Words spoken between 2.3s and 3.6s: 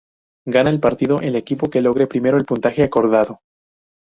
el puntaje acordado.